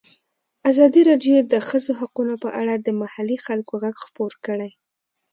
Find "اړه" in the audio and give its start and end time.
2.59-2.73